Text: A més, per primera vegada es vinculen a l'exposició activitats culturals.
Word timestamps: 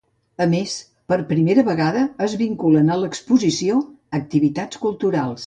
A 0.43 0.45
més, 0.51 0.71
per 1.11 1.17
primera 1.31 1.65
vegada 1.67 2.01
es 2.29 2.33
vinculen 2.43 2.91
a 2.95 2.99
l'exposició 3.03 3.79
activitats 4.23 4.85
culturals. 4.89 5.39